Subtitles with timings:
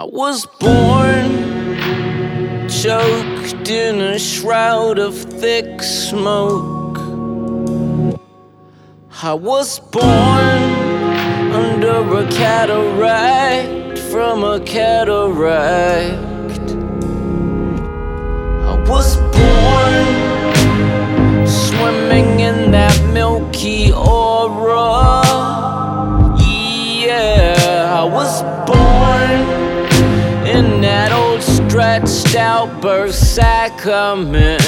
[0.00, 6.98] I was born choked in a shroud of thick smoke.
[9.20, 10.62] I was born
[11.52, 16.60] under a cataract from a cataract.
[18.70, 20.06] I was born
[21.44, 25.24] swimming in that milky aura.
[26.38, 29.67] Yeah, I was born
[30.58, 34.60] in that old stretched out birth sacrament.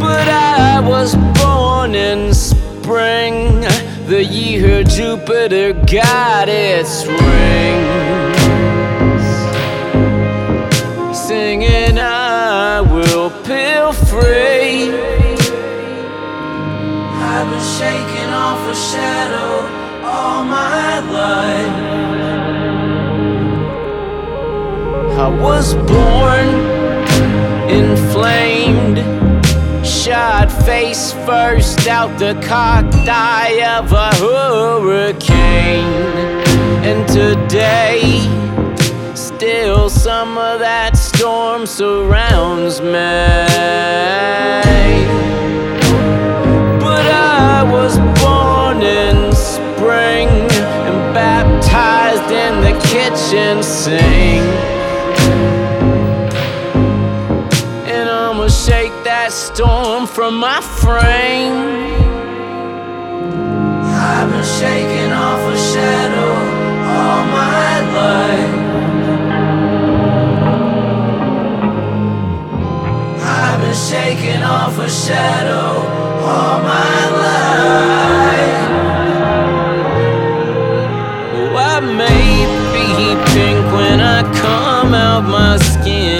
[0.00, 3.60] But I was born in spring,
[4.06, 8.42] the year Jupiter got its rings.
[11.14, 14.92] Singing, I will peel free.
[17.34, 19.81] I've been shaking off a shadow
[20.12, 21.92] all my life.
[25.24, 26.48] I was born
[27.70, 28.98] inflamed,
[29.86, 35.84] shot face first out the cocked eye of a hurricane.
[36.84, 38.00] And today,
[39.14, 44.71] still some of that storm surrounds me.
[59.32, 61.56] Storm from my frame.
[64.12, 66.32] I've been shaking off a shadow
[66.96, 68.54] all my life.
[73.24, 75.80] I've been shaking off a shadow
[76.30, 78.60] all my life.
[81.36, 82.28] Oh, I may
[82.74, 86.11] be pink when I come out my skin.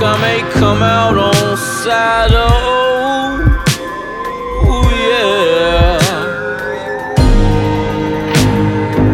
[0.00, 2.46] I may come out on saddle.
[4.62, 5.98] Oh, yeah.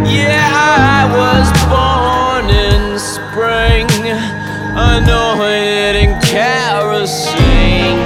[0.04, 3.88] Yeah, I was born in spring,
[4.76, 8.02] anointed in kerosene.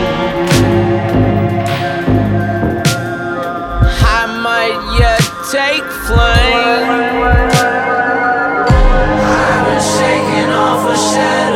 [4.07, 6.89] I might yet take flame.
[9.35, 11.48] I've been shaking off a shadow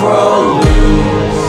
[0.00, 1.40] Crawl loose.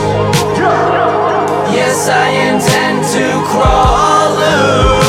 [1.72, 5.01] Yes, I intend to crawl loose.